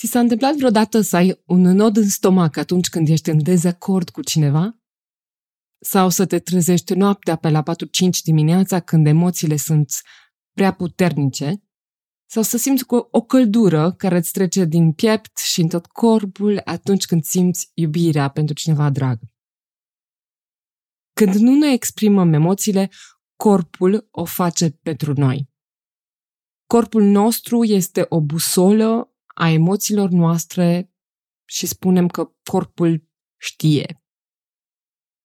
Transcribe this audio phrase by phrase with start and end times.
[0.00, 4.10] Ți s-a întâmplat vreodată să ai un nod în stomac atunci când ești în dezacord
[4.10, 4.78] cu cineva?
[5.80, 7.64] Sau să te trezești noaptea pe la 4-5
[8.24, 9.92] dimineața când emoțiile sunt
[10.52, 11.62] prea puternice?
[12.30, 16.60] Sau să simți cu o căldură care îți trece din piept și în tot corpul
[16.64, 19.18] atunci când simți iubirea pentru cineva drag?
[21.12, 22.90] Când nu ne exprimăm emoțiile,
[23.36, 25.48] corpul o face pentru noi.
[26.66, 29.09] Corpul nostru este o busolă
[29.40, 30.92] a emoțiilor noastre
[31.44, 34.02] și spunem că corpul știe.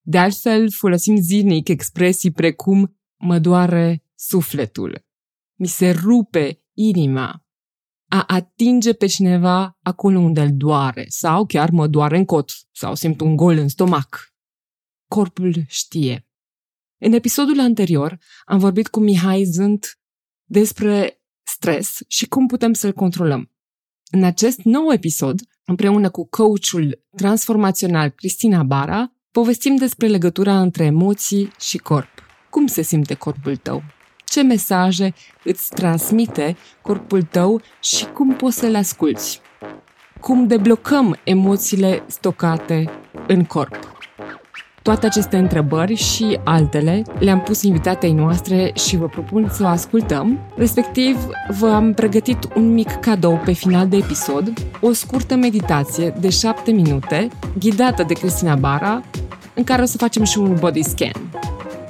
[0.01, 5.05] De altfel, folosim zilnic expresii precum mă doare sufletul,
[5.59, 7.45] mi se rupe inima,
[8.07, 12.95] a atinge pe cineva acolo unde îl doare sau chiar mă doare în cot sau
[12.95, 14.33] simt un gol în stomac.
[15.07, 16.27] Corpul știe.
[16.97, 19.99] În episodul anterior am vorbit cu Mihai Zânt
[20.43, 23.49] despre stres și cum putem să-l controlăm.
[24.15, 31.51] În acest nou episod, împreună cu coachul transformațional Cristina Bara, povestim despre legătura între emoții
[31.59, 32.09] și corp.
[32.49, 33.83] Cum se simte corpul tău?
[34.25, 35.13] Ce mesaje
[35.43, 39.41] îți transmite corpul tău și cum poți să le asculți?
[40.19, 42.89] Cum deblocăm emoțiile stocate
[43.27, 43.94] în corp?
[44.85, 50.39] Toate aceste întrebări și altele le-am pus invitatei noastre și vă propun să o ascultăm.
[50.55, 51.17] Respectiv,
[51.59, 57.27] v-am pregătit un mic cadou pe final de episod, o scurtă meditație de 7 minute,
[57.59, 59.01] ghidată de Cristina Bara,
[59.53, 61.29] în care o să facem și un body scan.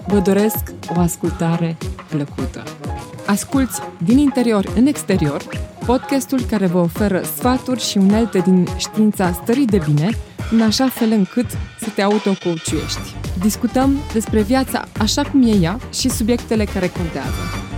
[0.08, 1.78] Vă doresc o ascultare
[2.10, 2.64] plăcută.
[3.26, 5.44] Asculți din interior în exterior
[5.86, 10.10] podcastul care vă oferă sfaturi și unelte din știința stării de bine
[10.52, 13.16] în așa fel încât să te autocoachuiești.
[13.40, 17.75] Discutăm despre viața așa cum e ea și subiectele care contează.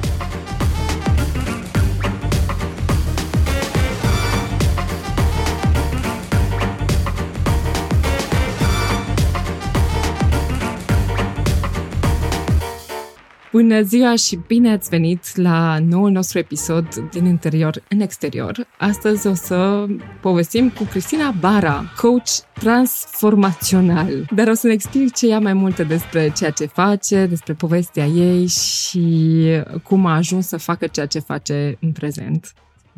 [13.58, 18.68] Bună ziua și bine ați venit la noul nostru episod din interior în exterior.
[18.78, 19.86] Astăzi o să
[20.22, 24.28] povestim cu Cristina Bara, coach transformațional.
[24.36, 28.48] Dar o să ne explice ea mai multe despre ceea ce face, despre povestea ei
[28.48, 29.46] și
[29.84, 32.54] cum a ajuns să facă ceea ce face în prezent.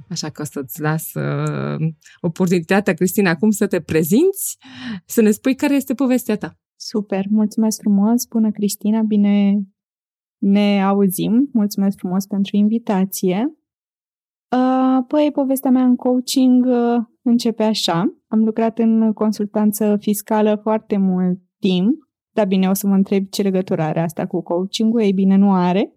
[0.09, 1.88] Așa că o să-ți las uh,
[2.22, 4.58] oportunitatea, Cristina, acum să te prezinți,
[5.06, 6.58] să ne spui care este povestea ta.
[6.76, 9.59] Super, mulțumesc frumos, bună Cristina, bine
[10.39, 11.50] ne auzim.
[11.53, 13.53] Mulțumesc frumos pentru invitație.
[15.07, 16.67] Păi, povestea mea în coaching
[17.22, 18.13] începe așa.
[18.27, 21.94] Am lucrat în consultanță fiscală foarte mult timp,
[22.35, 25.01] dar bine, o să mă întreb ce legătură are asta cu coaching-ul.
[25.01, 25.94] Ei bine, nu are.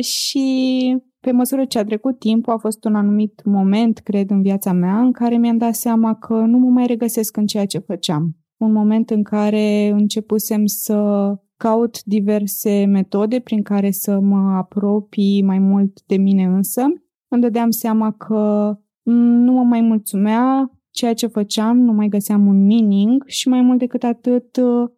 [0.00, 4.72] Și pe măsură ce a trecut timpul, a fost un anumit moment, cred, în viața
[4.72, 8.36] mea, în care mi-am dat seama că nu mă mai regăsesc în ceea ce făceam.
[8.56, 15.58] Un moment în care începusem să caut diverse metode prin care să mă apropii mai
[15.58, 16.82] mult de mine însă.
[17.28, 22.66] Îmi dădeam seama că nu mă mai mulțumea ceea ce făceam, nu mai găseam un
[22.66, 24.56] meaning și mai mult decât atât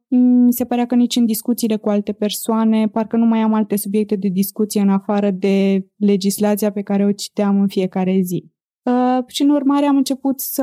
[0.08, 3.76] mi se părea că nici în discuțiile cu alte persoane, parcă nu mai am alte
[3.76, 8.50] subiecte de discuție în afară de legislația pe care o citeam în fiecare zi.
[8.82, 10.62] Uh, și în urmare am început să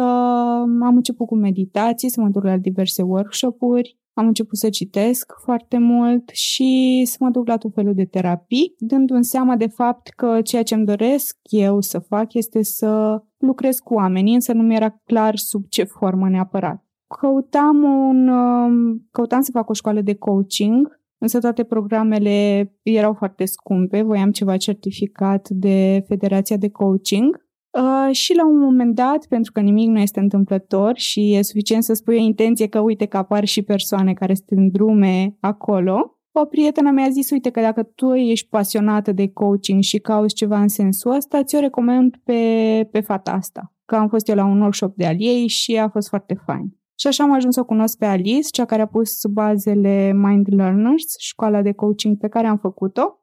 [0.82, 5.78] am început cu meditații, să mă duc la diverse workshop-uri, am început să citesc foarte
[5.78, 10.42] mult și să mă duc la tot felul de terapii, dându-mi seama de fapt că
[10.42, 14.76] ceea ce îmi doresc eu să fac este să lucrez cu oamenii, însă nu mi
[14.76, 16.84] era clar sub ce formă neapărat.
[17.20, 23.46] Căutam, un, um, căutam să fac o școală de coaching, însă toate programele erau foarte
[23.46, 27.45] scumpe, voiam ceva certificat de Federația de Coaching
[27.82, 31.84] Uh, și la un moment dat, pentru că nimic nu este întâmplător și e suficient
[31.84, 36.20] să spui o intenție că uite că apar și persoane care sunt în drume acolo,
[36.32, 40.60] o prietenă mi-a zis, uite că dacă tu ești pasionată de coaching și cauți ceva
[40.60, 43.74] în sensul ăsta, ți-o recomand pe, pe fata asta.
[43.86, 46.78] Că am fost eu la un workshop de al ei și a fost foarte fain.
[47.00, 50.48] Și așa am ajuns să o cunosc pe Alice, cea care a pus bazele Mind
[50.50, 53.20] Learners, școala de coaching pe care am făcut-o.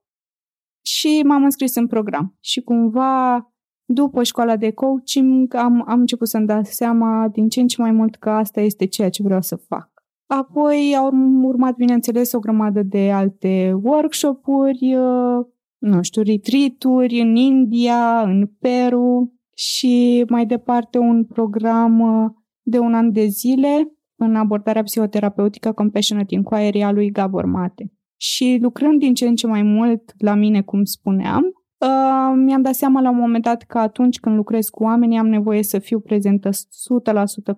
[0.84, 2.37] Și m-am înscris în program.
[2.40, 3.51] Și cumva
[3.94, 7.91] după școala de coaching am, am început să-mi dau seama din ce în ce mai
[7.91, 9.91] mult că asta este ceea ce vreau să fac.
[10.27, 11.11] Apoi au
[11.43, 15.47] urmat, bineînțeles, o grămadă de alte workshop-uri, uh,
[15.79, 22.31] nu știu, retreat-uri în India, în Peru și mai departe un program uh,
[22.62, 27.93] de un an de zile în abordarea psihoterapeutică Compassionate Inquiry a lui Gabor Mate.
[28.17, 31.44] Și lucrând din ce în ce mai mult la mine, cum spuneam,
[31.82, 35.29] Uh, mi-am dat seama la un moment dat că atunci când lucrez cu oamenii am
[35.29, 36.52] nevoie să fiu prezentă 100%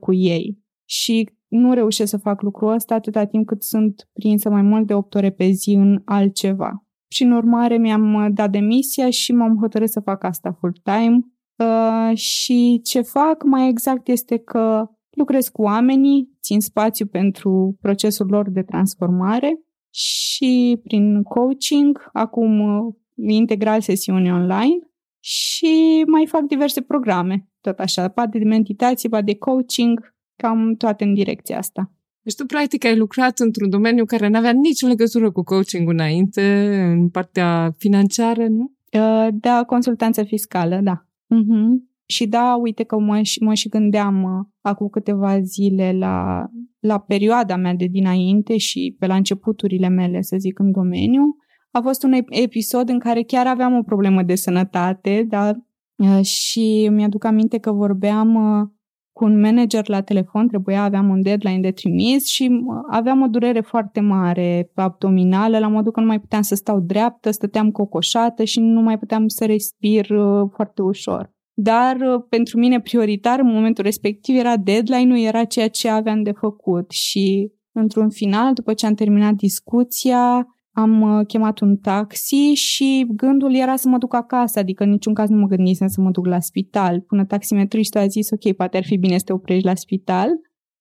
[0.00, 4.62] cu ei și nu reușesc să fac lucrul ăsta atâta timp cât sunt prinsă mai
[4.62, 6.84] mult de 8 ore pe zi în altceva.
[7.10, 11.18] Și în urmare mi-am dat demisia și m-am hotărât să fac asta full-time.
[11.56, 18.26] Uh, și ce fac mai exact este că lucrez cu oamenii, țin spațiu pentru procesul
[18.26, 19.60] lor de transformare
[19.94, 24.78] și prin coaching, acum uh, integral sesiuni online
[25.20, 31.04] și mai fac diverse programe, tot așa, poate de meditație, poate de coaching, cam toate
[31.04, 31.92] în direcția asta.
[32.22, 36.74] Deci tu, practic, ai lucrat într-un domeniu care nu avea nicio legătură cu coaching înainte,
[36.96, 38.72] în partea financiară, nu?
[38.92, 41.06] Uh, da, consultanță fiscală, da.
[41.34, 41.92] Uh-huh.
[42.06, 46.46] Și da, uite că mă, mă și gândeam uh, acum câteva zile la,
[46.78, 51.36] la perioada mea de dinainte și pe la începuturile mele, să zic, în domeniu.
[51.76, 55.56] A fost un episod în care chiar aveam o problemă de sănătate, dar
[55.96, 58.68] uh, și mi-aduc aminte că vorbeam uh,
[59.12, 62.50] cu un manager la telefon, trebuia, aveam un deadline de trimis și
[62.90, 67.30] aveam o durere foarte mare abdominală, la modul că nu mai puteam să stau dreaptă,
[67.30, 71.32] stăteam cocoșată și nu mai puteam să respir uh, foarte ușor.
[71.54, 76.32] Dar uh, pentru mine prioritar în momentul respectiv era deadline-ul, era ceea ce aveam de
[76.32, 83.06] făcut și într-un final, după ce am terminat discuția, am uh, chemat un taxi și
[83.16, 86.10] gândul era să mă duc acasă, adică în niciun caz nu mă gândisem să mă
[86.10, 87.00] duc la spital.
[87.00, 90.28] Până taximetristul a zis, ok, poate ar fi bine să te oprești la spital.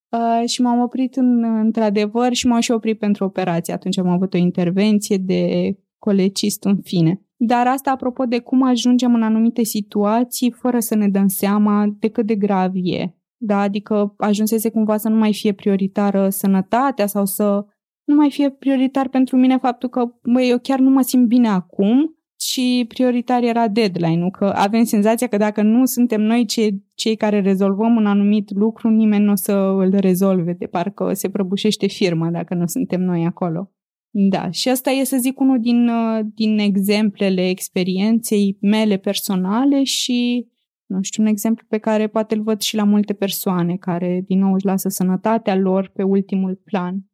[0.10, 3.74] Uh, și m-am oprit în, într-adevăr și m-am și oprit pentru operație.
[3.74, 7.22] Atunci am avut o intervenție de colecist în fine.
[7.36, 12.07] Dar asta apropo de cum ajungem în anumite situații fără să ne dăm seama de
[12.07, 13.16] cât de grav e.
[13.38, 13.60] Da?
[13.60, 17.66] Adică ajunsese cumva să nu mai fie prioritară sănătatea sau să
[18.04, 21.48] nu mai fie prioritar pentru mine faptul că, băi, eu chiar nu mă simt bine
[21.48, 27.16] acum, ci prioritar era deadline-ul, că avem senzația că dacă nu suntem noi cei, cei
[27.16, 31.88] care rezolvăm un anumit lucru, nimeni nu o să îl rezolve, de parcă se prăbușește
[31.88, 33.72] firma dacă nu suntem noi acolo.
[34.16, 35.90] Da, și asta e să zic unul din,
[36.36, 40.48] din exemplele experienței mele personale și,
[40.86, 44.40] nu știu, un exemplu pe care poate îl văd și la multe persoane care, din
[44.40, 47.06] nou, își lasă sănătatea lor pe ultimul plan.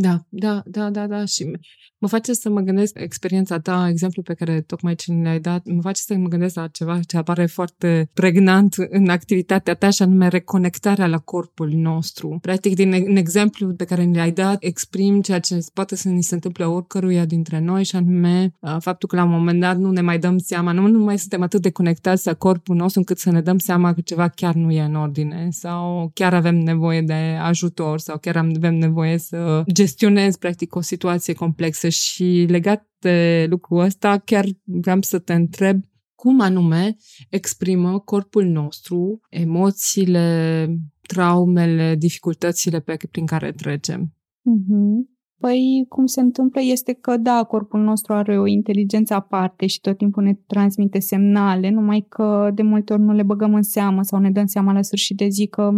[0.00, 1.24] Da, da, da, da, da.
[1.24, 1.50] Și
[1.98, 5.80] mă face să mă gândesc experiența ta, exemplul pe care tocmai ce ne-ai dat, mă
[5.80, 10.28] face să mă gândesc la ceva ce apare foarte pregnant în activitatea ta și anume
[10.28, 12.38] reconectarea la corpul nostru.
[12.42, 16.64] Practic, din exemplu pe care ne-ai dat, exprim ceea ce poate să ni se întâmple
[16.64, 20.38] oricăruia dintre noi și anume faptul că la un moment dat nu ne mai dăm
[20.38, 23.58] seama, nu, nu mai suntem atât de conectați la corpul nostru încât să ne dăm
[23.58, 28.18] seama că ceva chiar nu e în ordine sau chiar avem nevoie de ajutor sau
[28.18, 34.44] chiar avem nevoie să gestionezi practic o situație complexă și legat de lucrul ăsta chiar
[34.64, 35.80] vreau să te întreb
[36.14, 36.96] cum anume
[37.30, 40.66] exprimă corpul nostru emoțiile,
[41.06, 44.14] traumele, dificultățile pe, prin care trecem.
[44.38, 45.18] Mm-hmm.
[45.38, 49.96] Păi, cum se întâmplă este că, da, corpul nostru are o inteligență aparte și tot
[49.96, 54.20] timpul ne transmite semnale, numai că de multe ori nu le băgăm în seamă sau
[54.20, 55.70] ne dăm seama la sfârșit de zi că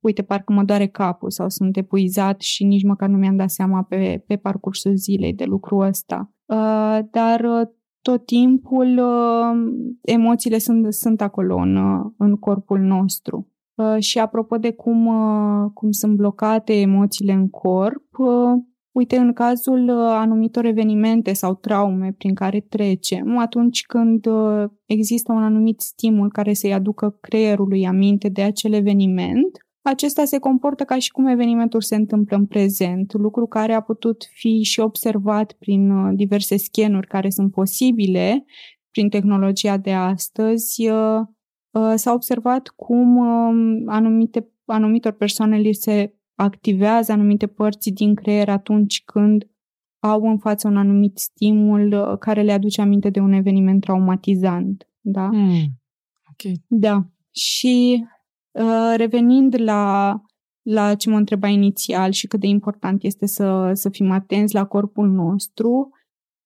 [0.00, 3.82] uite, parcă mă doare capul sau sunt epuizat și nici măcar nu mi-am dat seama
[3.82, 6.32] pe, pe parcursul zilei de lucrul ăsta.
[6.46, 7.68] Uh, dar uh,
[8.02, 13.48] tot timpul uh, emoțiile sunt, sunt acolo în, uh, în corpul nostru.
[13.74, 19.32] Uh, și apropo de cum, uh, cum sunt blocate emoțiile în corp, uh, uite, în
[19.32, 25.80] cazul uh, anumitor evenimente sau traume prin care trecem, atunci când uh, există un anumit
[25.80, 31.26] stimul care să-i aducă creierului aminte de acel eveniment, acesta se comportă ca și cum
[31.26, 36.56] evenimentul se întâmplă în prezent, lucru care a putut fi și observat prin uh, diverse
[36.56, 38.44] scanuri care sunt posibile
[38.90, 40.88] prin tehnologia de astăzi.
[40.88, 41.20] Uh,
[41.70, 48.48] uh, s-a observat cum um, anumite, anumitor persoane li se activează anumite părți din creier
[48.48, 49.44] atunci când
[49.98, 54.88] au în față un anumit stimul care le aduce aminte de un eveniment traumatizant.
[55.00, 55.26] Da?
[55.26, 55.80] Mm.
[56.30, 56.52] Ok.
[56.66, 57.06] Da.
[57.30, 58.19] Și Uh,
[58.96, 60.14] revenind la,
[60.62, 64.64] la ce mă întreba inițial și cât de important este să, să fim atenți la
[64.64, 65.90] corpul nostru,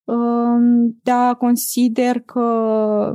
[0.05, 3.13] um, da, consider că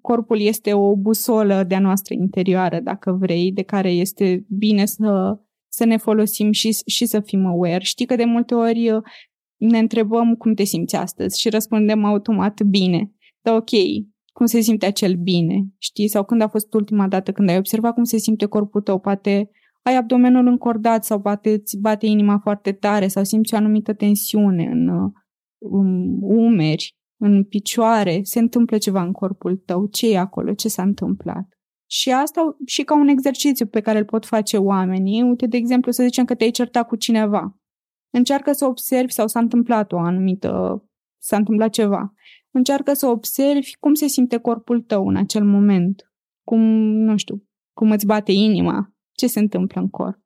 [0.00, 5.84] corpul este o busolă de-a noastră interioară, dacă vrei, de care este bine să, să
[5.84, 7.82] ne folosim și, și să fim aware.
[7.82, 9.02] Știi că de multe ori uh,
[9.56, 13.12] ne întrebăm cum te simți astăzi și răspundem automat bine.
[13.40, 13.70] Da, ok,
[14.32, 16.08] cum se simte acel bine, știi?
[16.08, 19.50] Sau când a fost ultima dată când ai observat cum se simte corpul tău, poate
[19.82, 24.64] ai abdomenul încordat sau poate îți bate inima foarte tare sau simți o anumită tensiune
[24.64, 24.88] în,
[25.58, 26.94] în umeri.
[27.22, 31.48] în picioare, se întâmplă ceva în corpul tău, ce e acolo, ce s-a întâmplat.
[31.90, 35.22] Și asta și ca un exercițiu pe care îl pot face oamenii.
[35.22, 37.56] Uite, de exemplu, să zicem că te-ai certat cu cineva.
[38.10, 40.84] Încearcă să observi sau s-a întâmplat o anumită,
[41.18, 42.12] s-a întâmplat ceva.
[42.50, 46.12] Încearcă să observi cum se simte corpul tău în acel moment.
[46.44, 50.18] Cum, nu știu, cum îți bate inima, ce se întâmplă în corp.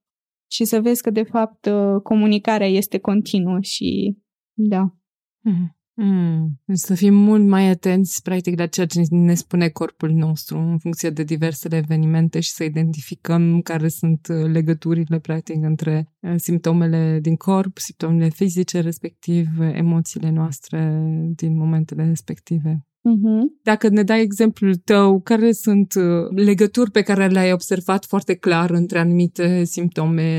[0.51, 1.69] Și să vezi că, de fapt,
[2.03, 4.19] comunicarea este continuă și,
[4.53, 4.95] da.
[5.41, 5.77] Mm.
[5.97, 6.61] Mm.
[6.73, 11.11] Să fim mult mai atenți, practic, la ceea ce ne spune corpul nostru în funcție
[11.11, 17.37] de diversele evenimente și să identificăm care sunt uh, legăturile, practic, între uh, simptomele din
[17.37, 21.03] corp, simptomele fizice, respectiv emoțiile noastre
[21.35, 22.87] din momentele respective.
[23.11, 23.63] Uh-huh.
[23.63, 28.71] Dacă ne dai exemplul tău, care sunt uh, legături pe care le-ai observat foarte clar
[28.71, 30.31] între anumite simptome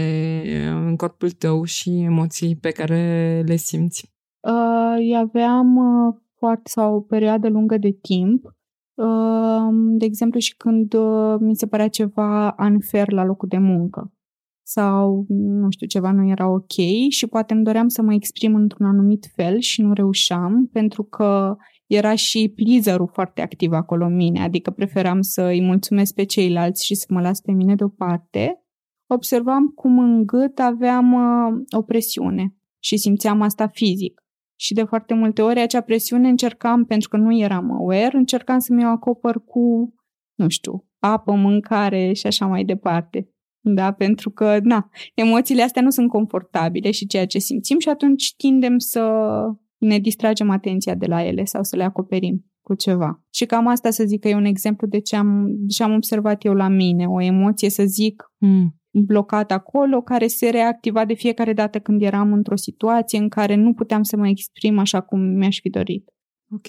[0.88, 4.14] în corpul tău și emoții pe care le simți?
[4.46, 8.44] Uh, aveam uh, foarte sau o perioadă lungă de timp.
[8.94, 14.16] Uh, de exemplu, și când uh, mi se părea ceva unfair la locul de muncă
[14.68, 16.74] sau, nu știu, ceva nu era ok
[17.10, 21.56] și poate îmi doream să mă exprim într-un anumit fel și nu reușeam pentru că
[21.88, 26.86] era și pleaser foarte activ acolo în mine, adică preferam să îi mulțumesc pe ceilalți
[26.86, 28.60] și să mă las pe mine deoparte.
[29.08, 34.25] Observam cum în gât aveam uh, o presiune și simțeam asta fizic.
[34.56, 38.74] Și de foarte multe ori acea presiune încercam, pentru că nu eram aware, încercam să
[38.74, 39.94] mi-o acopăr cu,
[40.36, 43.30] nu știu, apă, mâncare și așa mai departe.
[43.60, 48.36] Da, pentru că, na, emoțiile astea nu sunt confortabile și ceea ce simțim și atunci
[48.36, 49.12] tindem să
[49.78, 53.22] ne distragem atenția de la ele sau să le acoperim cu ceva.
[53.30, 55.94] Și cam asta să zic că e un exemplu de ce am, de ce am
[55.94, 61.14] observat eu la mine, o emoție să zic mm blocat acolo, care se reactiva de
[61.14, 65.20] fiecare dată când eram într-o situație în care nu puteam să mă exprim așa cum
[65.20, 66.10] mi-aș fi dorit.
[66.50, 66.68] Ok.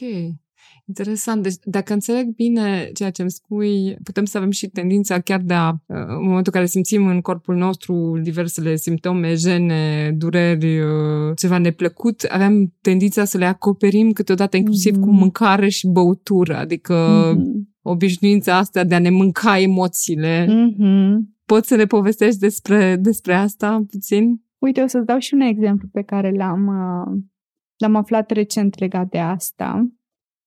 [0.88, 1.42] Interesant.
[1.42, 5.54] Deci, dacă înțeleg bine ceea ce îmi spui, putem să avem și tendința chiar de
[5.54, 11.36] a, uh, în momentul în care simțim în corpul nostru diversele simptome, jene, dureri, uh,
[11.36, 15.00] ceva neplăcut, avem tendința să le acoperim câteodată inclusiv mm-hmm.
[15.00, 15.18] cu mhm.
[15.18, 17.80] mâncare și băutură, adică mm-hmm.
[17.82, 20.46] obișnuința asta de a ne mânca emoțiile.
[20.46, 24.42] Mm-hmm Poți să ne povestești despre, despre asta puțin?
[24.58, 27.22] Uite, o să-ți dau și un exemplu pe care l-am, uh,
[27.76, 29.86] l-am aflat recent legat de asta.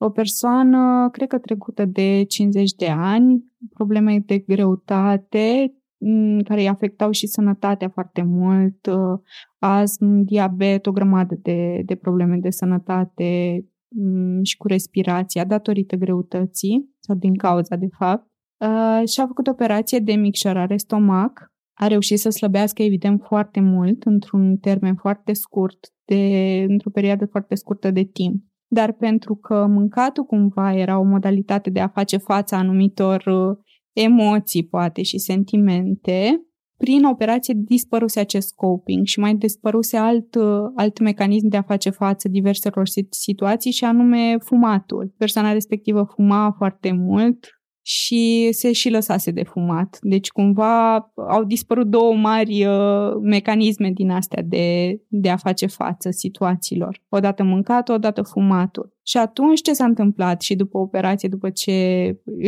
[0.01, 6.67] O persoană, cred că trecută de 50 de ani, probleme de greutate, mm, care îi
[6.67, 9.19] afectau și sănătatea foarte mult, uh,
[9.59, 13.59] astm, diabet, o grămadă de, de probleme de sănătate
[13.95, 18.27] mm, și cu respirația datorită greutății sau din cauza, de fapt.
[18.57, 21.51] Uh, și-a făcut operație de micșorare stomac.
[21.73, 27.55] A reușit să slăbească, evident, foarte mult, într-un termen foarte scurt, de, într-o perioadă foarte
[27.55, 28.43] scurtă de timp.
[28.71, 33.57] Dar pentru că mâncatul cumva era o modalitate de a face față anumitor uh,
[33.93, 36.43] emoții, poate, și sentimente,
[36.77, 41.89] prin operație dispăruse acest coping și mai dispăruse alt, uh, alt mecanism de a face
[41.89, 45.13] față diverselor situații și anume fumatul.
[45.17, 49.97] Persoana respectivă fuma foarte mult, și se și lăsase de fumat.
[50.01, 50.95] Deci cumva
[51.29, 57.01] au dispărut două mari uh, mecanisme din astea de, de a face față situațiilor.
[57.09, 58.93] Odată mâncat, odată fumatul.
[59.03, 61.75] Și atunci ce s-a întâmplat și după operație, după ce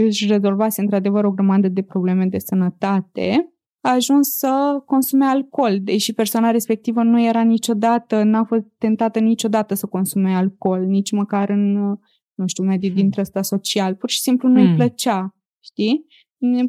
[0.05, 6.13] își rezolvase într-adevăr o grămadă de probleme de sănătate, a ajuns să consume alcool, deși
[6.13, 11.95] persoana respectivă nu era niciodată, n-a fost tentată niciodată să consume alcool, nici măcar în
[12.41, 12.97] nu știu, mediu hmm.
[12.97, 13.95] dintre ăsta social.
[13.95, 14.75] Pur și simplu nu-i hmm.
[14.75, 16.05] plăcea, știi?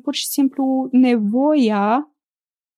[0.03, 2.07] Pur și simplu nevoia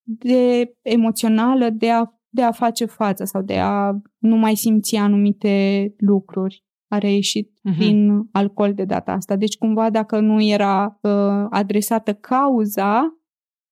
[0.02, 5.94] de emoțională de a, de a face față sau de a nu mai simți anumite
[5.98, 7.78] lucruri a reieșit uh-huh.
[7.78, 9.36] din alcool de data asta.
[9.36, 13.18] Deci cumva dacă nu era uh, adresată cauza,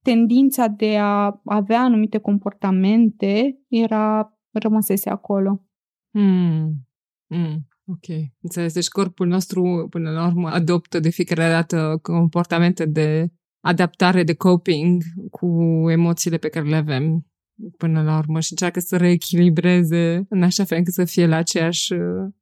[0.04, 5.64] tendința de a avea anumite comportamente era rămăsese acolo.
[6.10, 6.86] Mm.
[7.26, 7.66] Mm.
[7.92, 8.72] Ok, înțeles.
[8.72, 13.28] Deci corpul nostru, până la urmă, adoptă de fiecare dată comportamente de
[13.64, 15.46] adaptare, de coping cu
[15.90, 17.26] emoțiile pe care le avem
[17.76, 21.92] până la urmă și încearcă să reechilibreze în așa fel încât să fie la aceeași,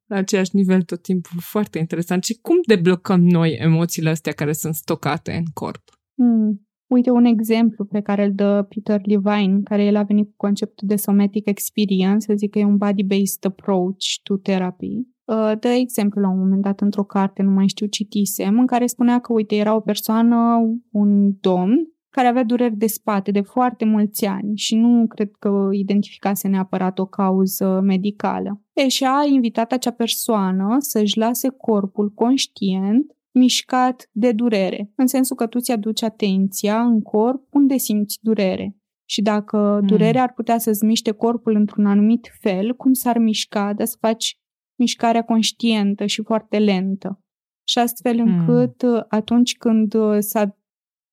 [0.07, 1.39] la aceeași nivel tot timpul.
[1.41, 2.25] Foarte interesant.
[2.25, 5.83] Și cum deblocăm noi emoțiile astea care sunt stocate în corp?
[6.15, 6.65] Hmm.
[6.87, 10.89] Uite un exemplu pe care îl dă Peter Levine, care el a venit cu conceptul
[10.89, 15.01] de somatic experience, să zic că e un body-based approach to therapy.
[15.31, 18.87] Uh, dă exemplu la un moment dat într-o carte, nu mai știu, citisem, în care
[18.87, 20.59] spunea că, uite, era o persoană,
[20.91, 21.77] un domn,
[22.09, 26.99] care avea dureri de spate de foarte mulți ani și nu cred că identificase neapărat
[26.99, 28.63] o cauză medicală.
[28.73, 35.37] E, și a invitat acea persoană să-și lase corpul conștient mișcat de durere, în sensul
[35.37, 38.77] că tu ți-aduci atenția în corp unde simți durere.
[39.05, 39.87] Și dacă mm.
[39.87, 44.40] durerea ar putea să-ți miște corpul într-un anumit fel, cum s-ar mișca, dar să faci
[44.81, 47.21] mișcarea conștientă și foarte lentă.
[47.65, 48.29] Și astfel hmm.
[48.29, 49.07] încât mm.
[49.09, 50.55] atunci când uh, s-a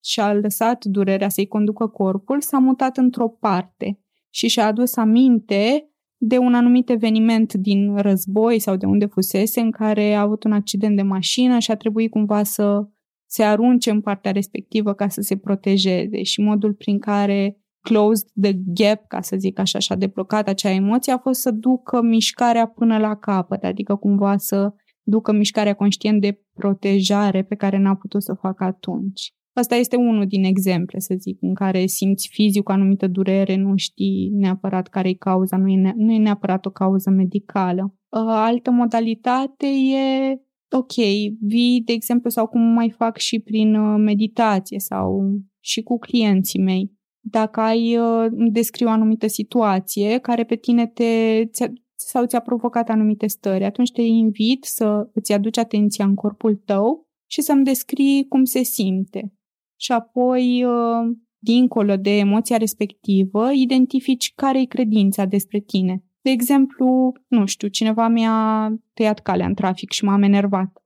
[0.03, 6.37] și-a lăsat durerea să-i conducă corpul, s-a mutat într-o parte și și-a adus aminte de
[6.37, 10.95] un anumit eveniment din război sau de unde fusese în care a avut un accident
[10.95, 12.87] de mașină și a trebuit cumva să
[13.25, 17.57] se arunce în partea respectivă ca să se protejeze și modul prin care
[17.87, 21.51] closed the gap, ca să zic așa, și a deblocat acea emoție a fost să
[21.51, 27.77] ducă mișcarea până la capăt, adică cumva să ducă mișcarea conștient de protejare pe care
[27.77, 29.31] n-a putut să o facă atunci.
[29.53, 33.75] Asta este unul din exemple, să zic, în care simți fizic o anumită durere, nu
[33.75, 37.95] știi neapărat care e cauza, nu e, ne- nu e neapărat o cauză medicală.
[38.27, 40.33] Altă modalitate e,
[40.69, 40.93] ok,
[41.39, 45.21] vii, de exemplu, sau cum mai fac și prin uh, meditație sau
[45.59, 46.96] și cu clienții mei.
[47.29, 52.89] Dacă ai, uh, descrii o anumită situație care pe tine te, ți-a, sau ți-a provocat
[52.89, 58.27] anumite stări, atunci te invit să îți aduci atenția în corpul tău și să-mi descrii
[58.27, 59.31] cum se simte
[59.79, 66.03] și apoi, uh, dincolo de emoția respectivă, identifici care e credința despre tine.
[66.21, 70.83] De exemplu, nu știu, cineva mi-a tăiat calea în trafic și m-am enervat.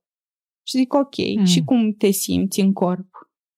[0.62, 1.44] Și zic, ok, mm.
[1.44, 3.08] și cum te simți în corp?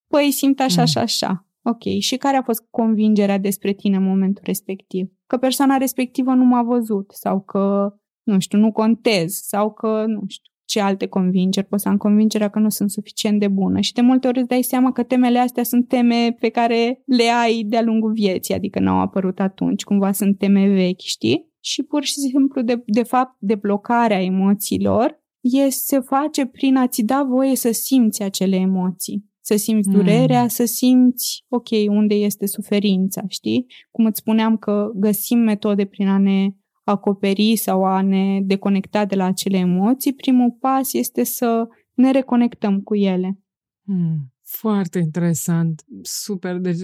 [0.08, 0.86] Păi simt așa mm.
[0.86, 1.48] și așa.
[1.66, 5.08] Ok, și care a fost convingerea despre tine în momentul respectiv?
[5.26, 10.22] Că persoana respectivă nu m-a văzut sau că, nu știu, nu contez sau că, nu
[10.26, 13.92] știu, ce alte convingeri, pot să am convingerea că nu sunt suficient de bună și
[13.92, 17.62] de multe ori îți dai seama că temele astea sunt teme pe care le ai
[17.62, 21.52] de-a lungul vieții, adică n-au apărut atunci, cumva sunt teme vechi, știi?
[21.60, 27.22] Și pur și simplu, de, de fapt, deblocarea emoțiilor e, se face prin a-ți da
[27.28, 29.32] voie să simți acele emoții.
[29.46, 29.94] Să simți mm.
[29.94, 30.48] durerea, mm.
[30.48, 33.66] să simți, ok, unde este suferința, știi?
[33.90, 36.48] Cum îți spuneam că găsim metode prin a ne
[36.84, 42.80] acoperi sau a ne deconecta de la acele emoții, primul pas este să ne reconectăm
[42.80, 43.38] cu ele.
[43.84, 44.28] Hmm.
[44.46, 46.58] Foarte interesant, super.
[46.58, 46.80] Deci,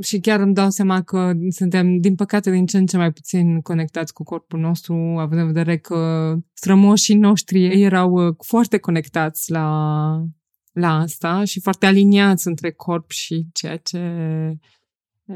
[0.00, 3.60] și chiar îmi dau seama că suntem, din păcate, din ce în ce mai puțin
[3.60, 9.68] conectați cu corpul nostru, având în vedere că strămoșii noștri erau uh, foarte conectați la,
[10.80, 14.00] la asta și foarte aliniați între corp și ceea ce,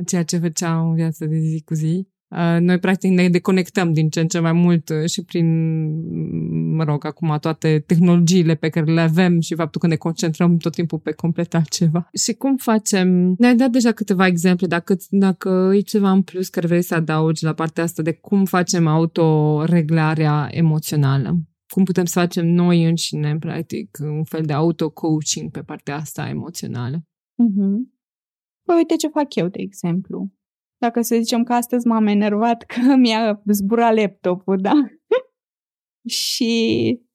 [0.07, 2.09] ceea ce făceau în viața de zi cu zi.
[2.29, 5.46] Uh, noi practic ne deconectăm din ce în ce mai mult uh, și prin,
[6.74, 10.72] mă rog, acum toate tehnologiile pe care le avem și faptul că ne concentrăm tot
[10.72, 12.09] timpul pe complet altceva.
[12.22, 13.35] Și cum facem?
[13.38, 17.44] Ne-ai dat deja câteva exemple, dacă, dacă e ceva în plus care vrei să adaugi
[17.44, 21.38] la partea asta de cum facem autoreglarea emoțională.
[21.74, 26.96] Cum putem să facem noi înșine, practic, un fel de auto-coaching pe partea asta emoțională.
[26.96, 27.98] Mm-hmm.
[28.66, 30.30] Păi uite ce fac eu, de exemplu
[30.80, 34.72] dacă să zicem că astăzi m-am enervat că mi-a zburat laptopul, da?
[36.18, 36.54] și,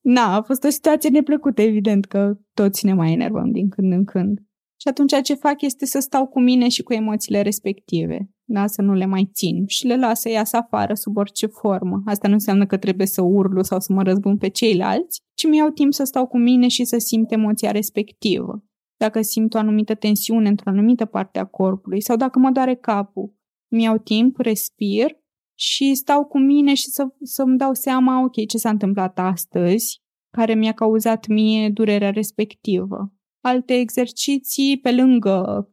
[0.02, 4.06] na, a fost o situație neplăcută, evident că toți ne mai enervăm din când în
[4.06, 4.40] când.
[4.86, 8.68] Și atunci ce fac este să stau cu mine și cu emoțiile respective, da?
[8.68, 12.02] să nu le mai țin și le las să iasă afară sub orice formă.
[12.06, 15.58] Asta nu înseamnă că trebuie să urlu sau să mă răzbun pe ceilalți, ci mi
[15.58, 18.64] iau timp să stau cu mine și să simt emoția respectivă.
[18.98, 23.34] Dacă simt o anumită tensiune într-o anumită parte a corpului sau dacă mă doare capul,
[23.72, 25.18] mi-au timp, respir
[25.58, 30.02] și stau cu mine și să, să-mi dau seama, ok, ce s-a întâmplat astăzi,
[30.38, 33.10] care mi-a cauzat mie durerea respectivă.
[33.46, 35.70] Alte exerciții, pe lângă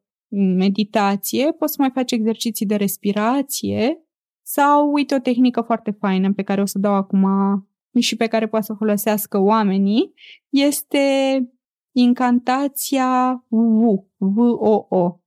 [0.56, 4.02] meditație, poți să mai faci exerciții de respirație
[4.42, 7.26] sau, uite, o tehnică foarte faină pe care o să dau acum
[8.00, 10.12] și pe care poate să folosească oamenii,
[10.48, 10.98] este
[11.94, 13.82] incantația V,
[14.16, 15.20] V-O-O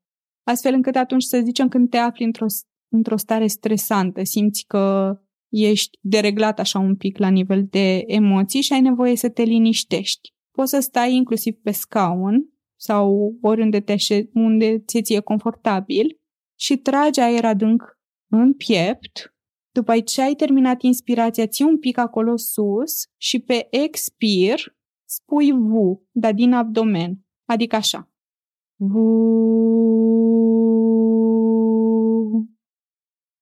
[0.44, 2.46] astfel încât atunci să zicem când te afli într-o,
[2.90, 5.16] într-o stare stresantă, simți că
[5.50, 10.35] ești dereglat așa un pic la nivel de emoții și ai nevoie să te liniștești.
[10.56, 16.20] Poți să stai inclusiv pe scaun sau oriunde te așe, unde ți ție confortabil
[16.60, 19.36] și tragi aer adânc în piept.
[19.72, 26.08] După ce ai terminat inspirația, ții un pic acolo sus și pe expir spui vu,
[26.12, 28.10] dar din abdomen, adică așa.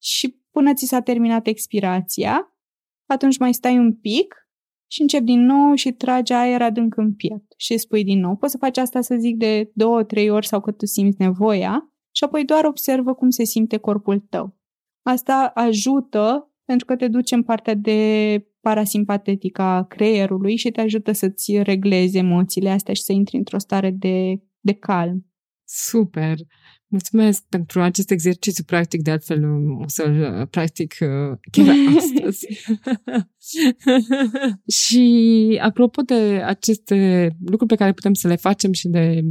[0.02, 2.58] Și până ți s-a terminat expirația,
[3.06, 4.43] atunci mai stai un pic
[4.94, 8.36] și începi din nou și tragi aer adânc în piept și spui din nou.
[8.36, 11.94] Poți să faci asta, să zic, de două, trei ori sau cât tu simți nevoia
[12.12, 14.58] și apoi doar observă cum se simte corpul tău.
[15.02, 21.12] Asta ajută pentru că te duce în partea de parasimpatetică a creierului și te ajută
[21.12, 25.26] să-ți reglezi emoțiile astea și să intri într-o stare de, de calm.
[25.64, 26.36] Super!
[26.94, 29.44] Mulțumesc pentru acest exercițiu practic, de altfel
[29.82, 32.48] o să-l uh, practic uh, chiar astăzi.
[34.82, 39.22] și apropo de aceste lucruri pe care putem să le facem și de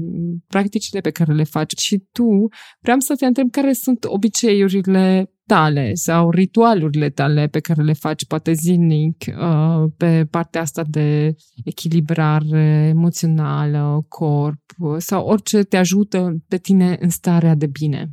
[0.47, 2.49] practicile pe care le faci și tu,
[2.81, 8.27] vreau să te întreb care sunt obiceiurile tale sau ritualurile tale pe care le faci
[8.27, 14.61] poate zilnic uh, pe partea asta de echilibrare emoțională, corp
[14.99, 18.11] sau orice te ajută pe tine în starea de bine?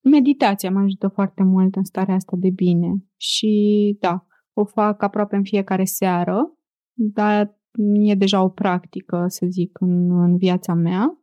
[0.00, 5.36] Meditația mă ajută foarte mult în starea asta de bine și da, o fac aproape
[5.36, 6.52] în fiecare seară,
[6.92, 7.58] dar
[7.92, 11.22] e deja o practică, să zic, în, în viața mea.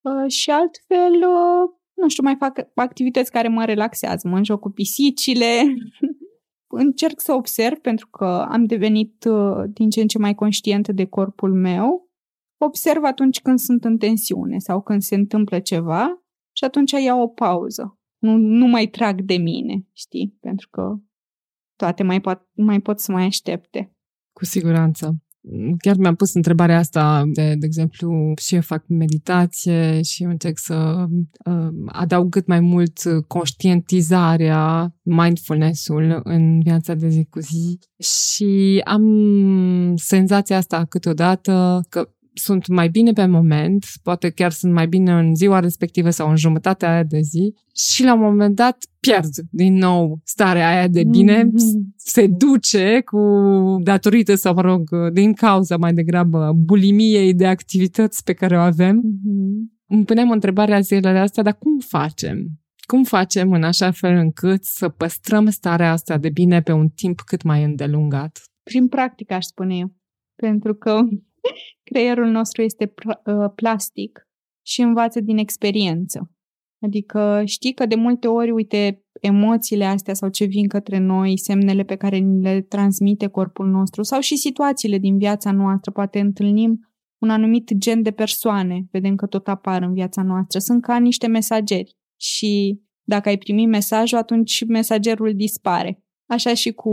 [0.00, 4.70] Uh, și altfel, uh, nu știu, mai fac activități care mă relaxează, mă joc cu
[4.70, 5.62] pisicile,
[6.66, 11.04] încerc să observ pentru că am devenit uh, din ce în ce mai conștientă de
[11.04, 12.10] corpul meu.
[12.58, 16.25] Observ atunci când sunt în tensiune sau când se întâmplă ceva
[16.56, 17.98] și atunci iau o pauză.
[18.18, 20.36] Nu, nu mai trag de mine, știi?
[20.40, 20.94] Pentru că
[21.76, 23.92] toate mai pot, mai pot să mai aștepte.
[24.32, 25.26] Cu siguranță
[25.78, 31.06] chiar mi-am pus întrebarea asta, de, de exemplu, și eu fac meditație și încerc să
[31.44, 39.04] uh, adaug cât mai mult conștientizarea, mindfulness-ul în viața de zi cu zi și am
[39.96, 45.34] senzația asta câteodată că sunt mai bine pe moment, poate chiar sunt mai bine în
[45.34, 49.74] ziua respectivă sau în jumătatea aia de zi și la un moment dat pierd din
[49.74, 51.94] nou starea aia de bine, mm-hmm.
[51.96, 53.20] se duce cu
[53.82, 59.00] datorită sau, mă rog, din cauza mai degrabă bulimiei de activități pe care o avem.
[59.00, 59.74] Mm-hmm.
[59.86, 62.46] Îmi punem întrebarea zilele astea, dar cum facem?
[62.86, 67.20] Cum facem în așa fel încât să păstrăm starea asta de bine pe un timp
[67.20, 68.42] cât mai îndelungat?
[68.62, 69.94] Prin practică, aș spune eu.
[70.36, 71.00] Pentru că
[71.90, 74.28] creierul nostru este uh, plastic
[74.66, 76.30] și învață din experiență.
[76.80, 81.82] Adică știi că de multe ori, uite, emoțiile astea sau ce vin către noi, semnele
[81.82, 86.80] pe care ni le transmite corpul nostru sau și situațiile din viața noastră, poate întâlnim
[87.18, 91.26] un anumit gen de persoane, vedem că tot apar în viața noastră, sunt ca niște
[91.26, 96.02] mesageri și dacă ai primit mesajul, atunci mesagerul dispare.
[96.26, 96.92] Așa și cu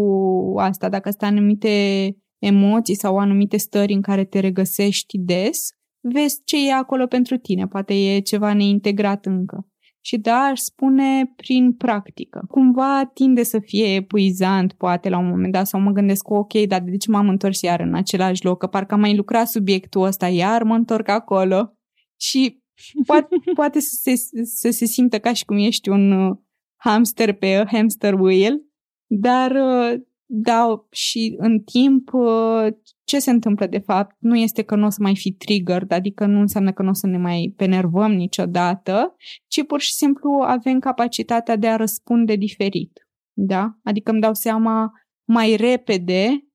[0.58, 2.08] asta, dacă sunt anumite
[2.46, 7.68] emoții sau anumite stări în care te regăsești des, vezi ce e acolo pentru tine.
[7.68, 9.68] Poate e ceva neintegrat încă.
[10.06, 12.46] Și da, aș spune prin practică.
[12.48, 16.82] Cumva tinde să fie epuizant, poate, la un moment dat, sau mă gândesc, ok, dar
[16.82, 18.60] de ce m-am întors iar în același loc?
[18.60, 21.78] Că parcă am mai lucrat subiectul ăsta, iar mă întorc acolo.
[22.20, 22.62] Și
[23.08, 26.38] poate, poate să, se, să se simtă ca și cum ești un uh,
[26.76, 28.62] hamster pe hamster wheel,
[29.08, 32.68] dar uh, da, și în timp uh,
[33.04, 36.26] ce se întâmplă de fapt nu este că nu o să mai fi trigger, adică
[36.26, 39.16] nu înseamnă că nu o să ne mai penervăm niciodată,
[39.48, 43.08] ci pur și simplu avem capacitatea de a răspunde diferit.
[43.34, 43.80] Da?
[43.84, 44.92] Adică îmi dau seama
[45.24, 46.48] mai repede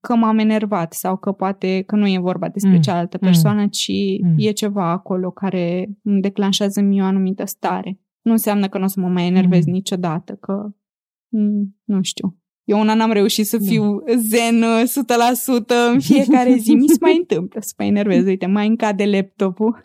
[0.00, 2.80] că m-am enervat sau că poate că nu e vorba despre mm.
[2.80, 3.28] cealaltă mm.
[3.28, 3.68] persoană, mm.
[3.68, 4.34] ci mm.
[4.36, 8.00] e ceva acolo care îmi declanșează mie o anumită stare.
[8.20, 9.72] Nu înseamnă că nu o să mă mai enervez mm.
[9.72, 10.74] niciodată, că
[11.28, 12.41] mm, nu știu,
[12.72, 13.64] eu una n-am reușit să da.
[13.64, 14.14] fiu da.
[14.16, 14.64] zen
[15.92, 16.74] 100% în fiecare zi.
[16.74, 18.26] Mi se mai întâmplă să mă enervez.
[18.26, 19.84] Uite, mai încade laptopul.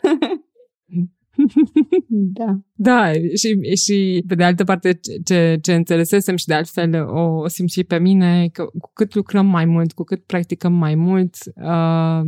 [2.38, 2.58] da.
[2.74, 7.48] Da, și, și pe de altă parte ce, ce înțelesesem și de altfel o, o
[7.48, 11.34] simt și pe mine, că cu cât lucrăm mai mult, cu cât practicăm mai mult,
[11.54, 12.20] uh,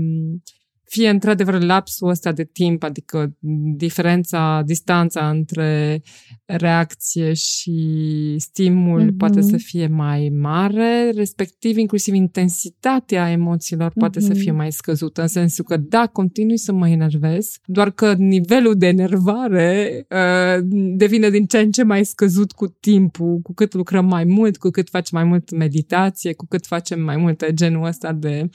[0.90, 3.37] fie într-adevăr lapsul ăsta de timp, adică
[3.76, 6.03] diferența, distanța între
[6.44, 9.16] reacție și stimul mm-hmm.
[9.16, 13.98] poate să fie mai mare, respectiv inclusiv intensitatea emoțiilor mm-hmm.
[13.98, 14.61] poate să fie mhm.
[14.61, 20.07] mai scăzută, în sensul că da, continui să mă enervez, doar că nivelul de enervare
[20.09, 20.64] uh,
[20.96, 24.68] devine din ce în ce mai scăzut cu timpul, cu cât lucrăm mai mult, cu
[24.68, 28.48] cât facem mai mult meditație, cu cât facem mai multe genul ăsta de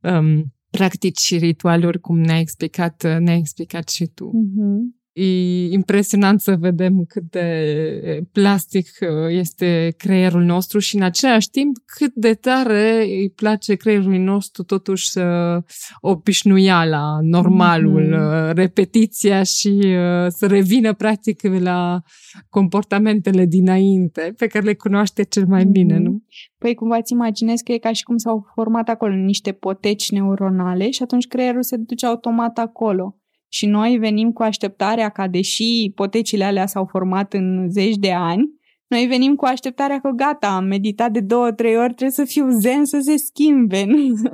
[0.00, 4.30] um, practici și ritualuri, cum ne-ai explicat, ne-ai explicat și tu.
[4.30, 4.98] Mm-hmm.
[5.12, 11.76] E impresionant să vedem cât de plastic uh, este creierul nostru și în același timp
[11.84, 15.58] cât de tare îi place creierului nostru totuși să
[16.00, 18.54] obișnuiala, normalul, mm-hmm.
[18.54, 22.02] repetiția și uh, să revină practic la
[22.48, 25.70] comportamentele dinainte pe care le cunoaște cel mai mm-hmm.
[25.70, 26.09] bine, nu?
[26.58, 30.90] Păi cumva îți imaginezi că e ca și cum s-au format acolo niște poteci neuronale
[30.90, 33.16] și atunci creierul se duce automat acolo
[33.48, 38.58] și noi venim cu așteptarea ca, deși ipotecile alea s-au format în zeci de ani,
[38.86, 42.48] noi venim cu așteptarea că gata, am meditat de două, trei ori, trebuie să fiu
[42.48, 43.86] zen să se schimbe.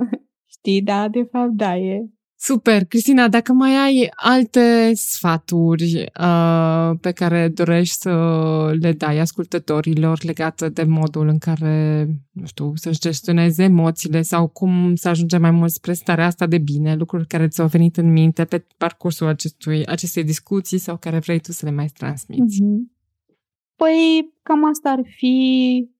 [0.55, 2.05] Știi, da, de fapt, da, e
[2.39, 2.85] Super!
[2.85, 8.11] Cristina, dacă mai ai alte sfaturi uh, pe care dorești să
[8.79, 14.95] le dai ascultătorilor legate de modul în care, nu știu, să-și gestioneze emoțiile sau cum
[14.95, 18.45] să ajungem mai mult spre starea asta de bine, lucruri care ți-au venit în minte
[18.45, 22.61] pe parcursul acestui, acestei discuții sau care vrei tu să le mai transmiți?
[22.63, 22.95] Mm-hmm.
[23.75, 25.96] Păi, cam asta ar fi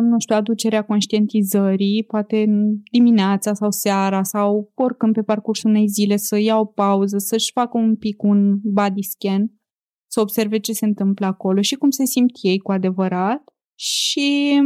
[0.00, 2.46] nu știu, aducerea conștientizării, poate
[2.92, 7.78] dimineața sau seara sau oricând pe parcursul unei zile să iau o pauză, să-și facă
[7.78, 9.52] un pic un body scan,
[10.06, 13.42] să observe ce se întâmplă acolo și cum se simt ei cu adevărat
[13.74, 14.60] și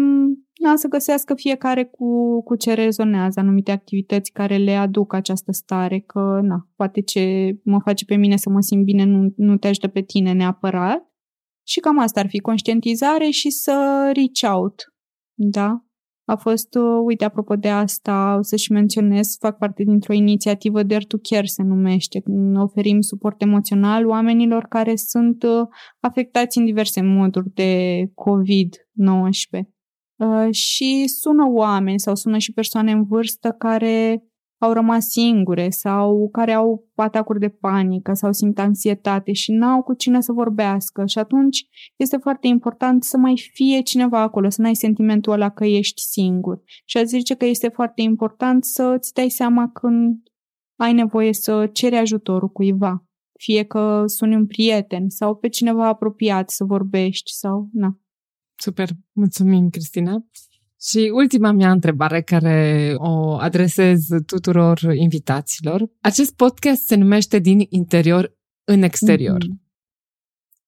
[0.62, 5.98] na, să găsească fiecare cu, cu ce rezonează, anumite activități care le aduc această stare,
[5.98, 9.68] că na, poate ce mă face pe mine să mă simt bine nu, nu te
[9.68, 11.08] ajută pe tine neapărat
[11.68, 14.92] și cam asta ar fi, conștientizare și să reach out.
[15.34, 15.82] Da?
[16.24, 21.04] A fost, uh, uite, apropo de asta, o să-și menționez, fac parte dintr-o inițiativă Dare
[21.08, 22.22] to Care se numește.
[22.54, 25.66] Oferim suport emoțional oamenilor care sunt uh,
[26.00, 29.68] afectați în diverse moduri de COVID-19.
[30.16, 34.22] Uh, și sună oameni sau sună și persoane în vârstă care
[34.58, 39.94] au rămas singure sau care au atacuri de panică sau simt anxietate și n-au cu
[39.94, 44.74] cine să vorbească și atunci este foarte important să mai fie cineva acolo, să n-ai
[44.74, 46.62] sentimentul ăla că ești singur.
[46.84, 50.22] Și aș zice că este foarte important să îți dai seama când
[50.76, 53.04] ai nevoie să ceri ajutorul cuiva.
[53.38, 57.98] Fie că suni un prieten sau pe cineva apropiat să vorbești sau na.
[58.60, 60.24] Super, mulțumim, Cristina.
[60.80, 65.90] Și ultima mea întrebare care o adresez tuturor invitaților.
[66.00, 69.38] Acest podcast se numește Din interior în exterior.
[69.38, 69.66] Mm-hmm.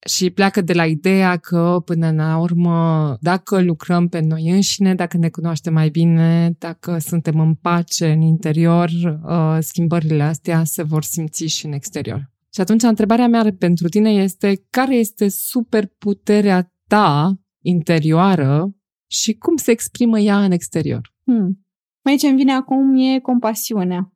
[0.06, 5.16] Și pleacă de la ideea că, până la urmă, dacă lucrăm pe noi înșine, dacă
[5.16, 8.88] ne cunoaștem mai bine, dacă suntem în pace în interior,
[9.24, 12.30] uh, schimbările astea se vor simți și în exterior.
[12.54, 18.74] Și atunci, întrebarea mea pentru tine este care este superputerea ta interioară
[19.10, 21.14] și cum se exprimă ea în exterior.
[21.24, 21.66] Hmm.
[22.04, 24.12] Mai ce îmi vine acum e compasiunea.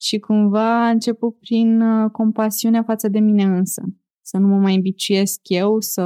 [0.00, 3.82] Și cumva a început prin uh, compasiunea față de mine însă.
[4.20, 6.02] Să nu mă mai îmbiciuiesc eu, să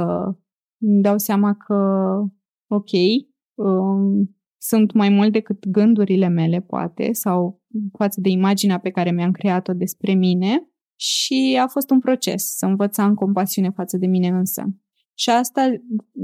[0.77, 1.75] îmi dau seama că,
[2.67, 2.91] ok,
[3.53, 7.61] um, sunt mai mult decât gândurile mele, poate, sau
[7.97, 10.71] față de imaginea pe care mi-am creat-o despre mine.
[10.99, 14.63] Și a fost un proces să învățam compasiune față de mine însă.
[15.19, 15.73] Și asta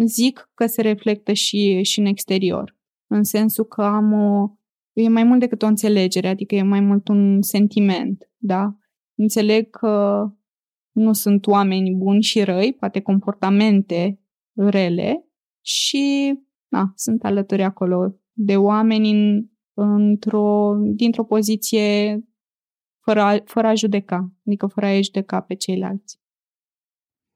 [0.05, 2.77] zic că se reflectă și, și în exterior.
[3.07, 4.57] În sensul că am o...
[4.93, 8.77] E mai mult decât o înțelegere, adică e mai mult un sentiment, da?
[9.15, 10.23] Înțeleg că
[10.91, 14.19] nu sunt oameni buni și răi, poate comportamente
[14.53, 15.25] rele
[15.61, 16.33] și
[16.67, 22.19] na, sunt alături acolo de oameni în, într-o, dintr-o poziție
[23.03, 26.22] fără a, fără a judeca, adică fără a judeca pe ceilalți.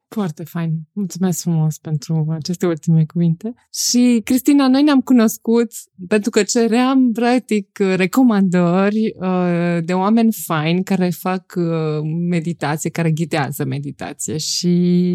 [0.10, 0.72] Foarte fain.
[0.94, 3.54] Mulțumesc frumos pentru aceste ultime cuvinte.
[3.74, 5.72] Și, Cristina, noi ne-am cunoscut
[6.08, 11.64] pentru că ceream, practic, recomandări uh, de oameni faini care fac uh,
[12.30, 14.68] meditație, care ghidează meditație și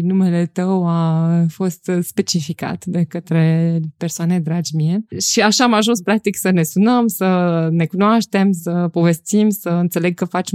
[0.03, 5.05] numele tău a fost specificat de către persoane dragi mie.
[5.19, 10.13] Și așa am ajuns, practic, să ne sunăm, să ne cunoaștem, să povestim, să înțeleg
[10.13, 10.51] că faci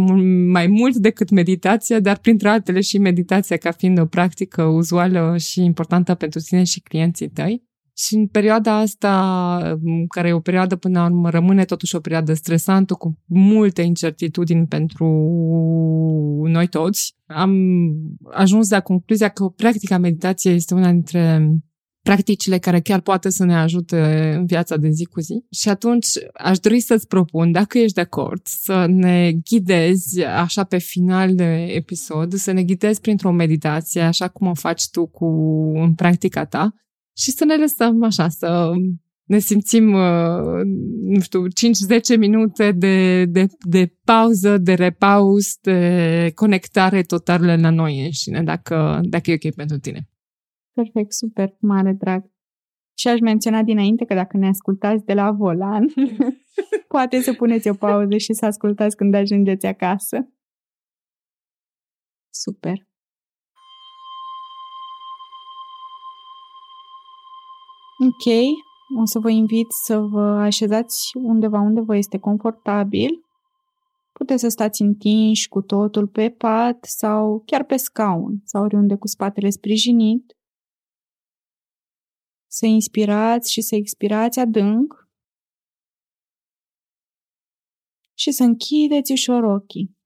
[0.52, 5.36] mai mult decât meditația, dar printre altele și meditația ca fiind o practică practică uzuală
[5.38, 7.66] și importantă pentru tine și clienții tăi.
[7.96, 12.34] Și în perioada asta, care e o perioadă până la urmă, rămâne totuși o perioadă
[12.34, 15.06] stresantă, cu multe incertitudini pentru
[16.48, 17.52] noi toți, am
[18.30, 21.50] ajuns la concluzia că practica meditației este una dintre
[22.08, 25.44] practicile care chiar poate să ne ajute în viața de zi cu zi.
[25.50, 30.78] Și atunci aș dori să-ți propun, dacă ești de acord, să ne ghidezi așa pe
[30.78, 35.26] final de episod, să ne ghidezi printr-o meditație, așa cum o faci tu cu
[35.74, 36.74] în practica ta
[37.16, 38.70] și să ne lăsăm așa, să
[39.24, 40.62] ne simțim, uh,
[41.02, 48.04] nu știu, 5-10 minute de, de, de pauză, de repaus, de conectare totală la noi
[48.04, 50.08] înșine, dacă, dacă e ok pentru tine.
[50.78, 52.30] Perfect, super, mare drag.
[52.98, 55.86] Și aș menționa dinainte că dacă ne ascultați de la volan,
[56.94, 60.28] poate să puneți o pauză și să ascultați când ajungeți acasă.
[62.30, 62.86] Super.
[68.04, 68.34] Ok,
[69.00, 73.24] o să vă invit să vă așezați undeva unde vă este confortabil.
[74.12, 79.06] Puteți să stați întinși cu totul pe pat sau chiar pe scaun sau oriunde cu
[79.06, 80.37] spatele sprijinit.
[82.50, 85.08] Să inspirați și să expirați adânc
[88.14, 89.96] și să închideți ușor ochii.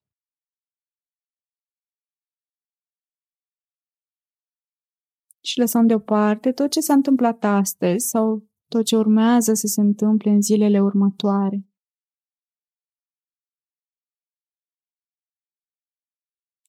[5.40, 10.30] Și lăsăm deoparte tot ce s-a întâmplat astăzi sau tot ce urmează să se întâmple
[10.30, 11.66] în zilele următoare.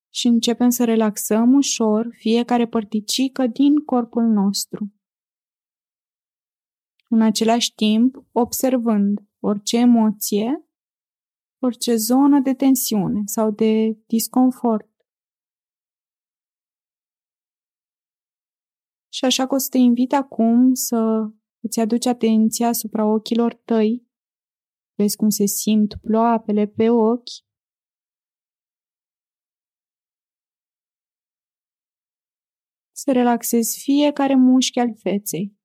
[0.10, 4.92] Și începem să relaxăm ușor fiecare părticică din corpul nostru.
[7.16, 10.68] În același timp, observând orice emoție,
[11.62, 14.90] orice zonă de tensiune sau de disconfort.
[19.14, 24.08] Și așa că o să te invit acum să îți aduci atenția asupra ochilor tăi.
[24.98, 27.36] Vezi cum se simt ploapele pe ochi.
[32.92, 35.62] Să relaxezi fiecare mușchi al feței.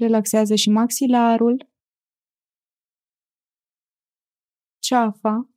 [0.00, 1.70] Relaxează și maxilarul,
[4.78, 5.50] ceafa,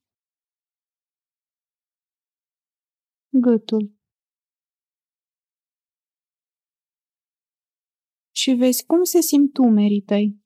[3.30, 4.00] gâtul.
[8.42, 10.40] și vezi cum se simt umerii tăi.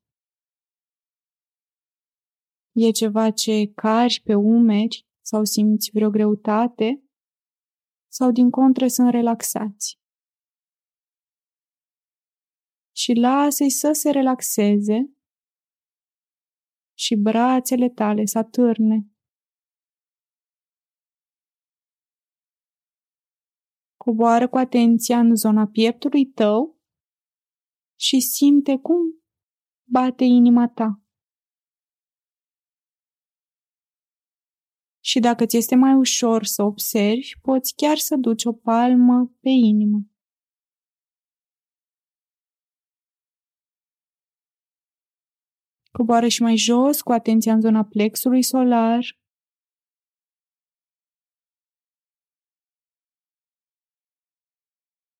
[2.71, 7.03] E ceva ce cari pe umeri sau simți vreo greutate
[8.07, 10.02] sau din contră sunt relaxați.
[12.95, 15.13] Și lasă-i să se relaxeze
[16.97, 19.07] și brațele tale să atârne.
[23.97, 26.81] Coboară cu atenția în zona pieptului tău
[27.99, 29.23] și simte cum
[29.83, 31.03] bate inima ta.
[35.03, 39.49] Și dacă ți este mai ușor să observi, poți chiar să duci o palmă pe
[39.49, 40.12] inimă.
[45.97, 49.01] Coboară și mai jos cu atenția în zona plexului solar.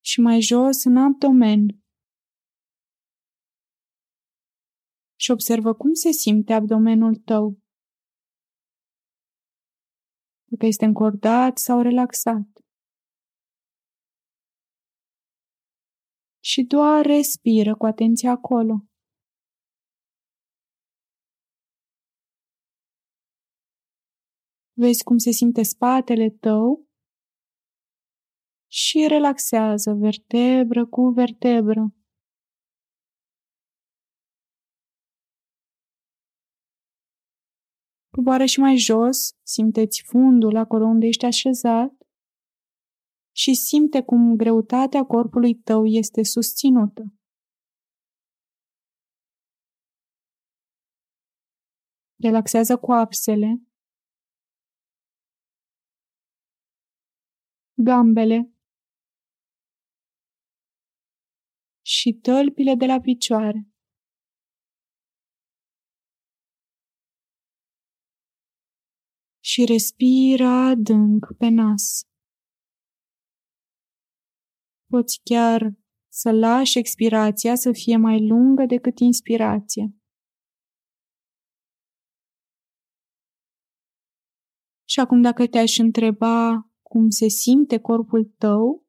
[0.10, 1.84] Și mai jos în abdomen.
[5.24, 7.44] și observă cum se simte abdomenul tău.
[10.52, 12.48] Dacă este încordat sau relaxat.
[16.40, 18.93] Și doar respiră cu atenție acolo.
[24.84, 26.88] Vezi cum se simte spatele tău
[28.72, 31.84] și relaxează vertebră cu vertebră.
[38.16, 41.94] Coboară și mai jos, simteți fundul acolo unde ești așezat
[43.36, 47.04] și simte cum greutatea corpului tău este susținută.
[52.16, 53.62] Relaxează coapsele,
[57.74, 58.54] gambele
[61.82, 63.68] și tălpile de la picioare.
[69.46, 72.02] și respira adânc pe nas.
[74.92, 75.74] Poți chiar
[76.08, 79.86] să lași expirația să fie mai lungă decât inspirația.
[84.84, 88.86] Și acum dacă te-aș întreba cum se simte corpul tău,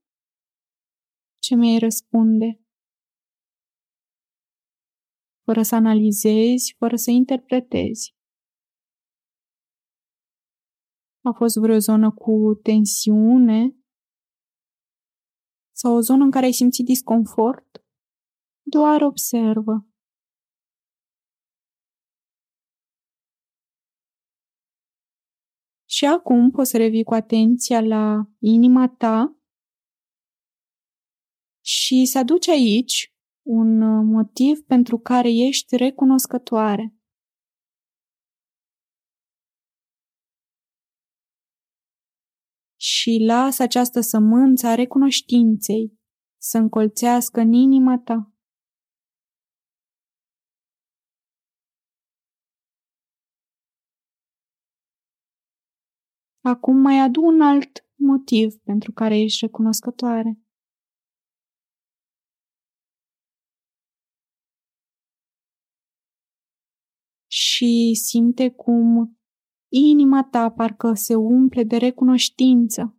[1.38, 2.60] ce mi-ai răspunde?
[5.44, 8.16] Fără să analizezi, fără să interpretezi.
[11.28, 13.60] A fost vreo zonă cu tensiune?
[15.80, 17.84] Sau o zonă în care ai simțit disconfort?
[18.62, 19.93] Doar observă.
[25.94, 29.38] Și acum poți să revii cu atenția la inima ta
[31.64, 36.94] și să aduci aici un motiv pentru care ești recunoscătoare.
[42.76, 45.98] și lasă această sămânță a recunoștinței
[46.36, 48.33] să încolțească în inima ta.
[56.46, 60.38] Acum mai adu un alt motiv pentru care ești recunoscătoare.
[67.26, 69.18] și simte cum
[69.68, 72.96] inima ta parcă se umple de recunoștință.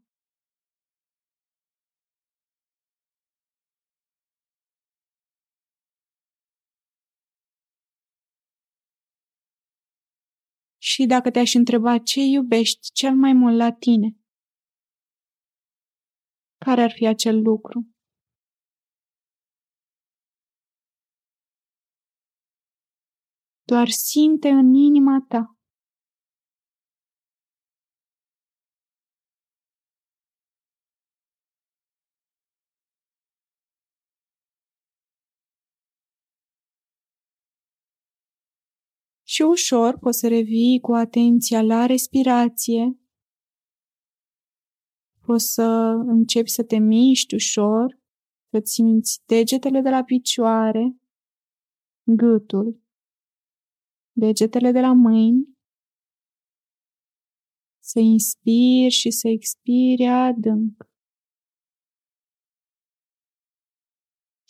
[10.95, 14.17] Și dacă te-aș întreba ce iubești cel mai mult la tine,
[16.65, 17.89] care ar fi acel lucru?
[23.63, 25.54] Doar simte în inima ta.
[39.35, 42.99] Și ușor poți să revii cu atenția la respirație.
[45.25, 45.63] Poți să
[46.05, 47.99] începi să te miști ușor,
[48.49, 50.99] să-ți simți degetele de la picioare,
[52.03, 52.81] gâtul,
[54.11, 55.57] degetele de la mâini,
[57.79, 60.89] să inspiri și să expiri adânc.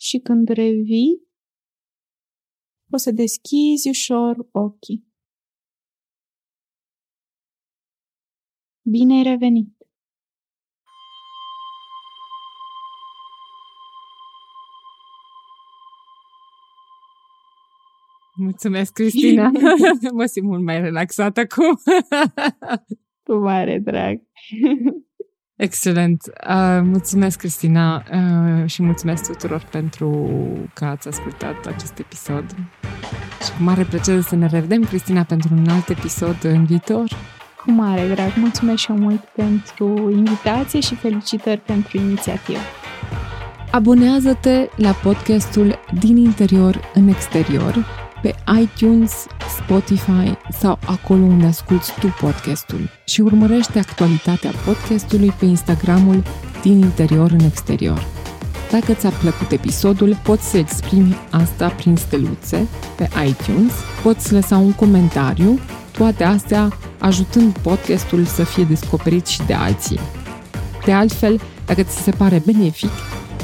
[0.00, 1.25] Și când revii,
[2.90, 5.06] o să deschizi ușor ochii.
[8.82, 9.76] Bine ai revenit!
[18.38, 19.50] Mulțumesc, Cristina.
[20.12, 21.78] mă simt mult mai relaxată acum.
[23.24, 24.20] Cu mare drag.
[25.56, 26.22] Excelent.
[26.48, 30.28] Uh, mulțumesc, Cristina, uh, și mulțumesc tuturor pentru
[30.74, 32.44] că ați ascultat acest episod.
[33.44, 37.08] Și cu mare plăcere să ne revedem, Cristina, pentru un alt episod în viitor.
[37.64, 38.32] Cu mare drag.
[38.36, 42.58] Mulțumesc și mult pentru invitație și felicitări pentru inițiativă.
[43.70, 52.06] Abonează-te la podcastul Din interior în exterior pe iTunes, Spotify sau acolo unde asculti tu
[52.20, 56.22] podcastul și urmărește actualitatea podcastului pe Instagramul
[56.62, 58.06] din interior în exterior.
[58.70, 64.72] Dacă ți-a plăcut episodul, poți să exprimi asta prin steluțe pe iTunes, poți lăsa un
[64.72, 65.58] comentariu,
[65.92, 70.00] toate astea ajutând podcastul să fie descoperit și de alții.
[70.84, 72.90] De altfel, dacă ți se pare benefic,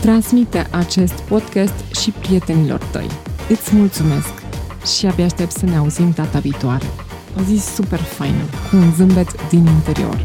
[0.00, 3.06] transmite acest podcast și prietenilor tăi.
[3.48, 4.41] Îți mulțumesc!
[4.86, 6.86] Și abia aștept să ne auzim data viitoare.
[7.38, 10.20] O zi super faină, cu un zâmbet din interior.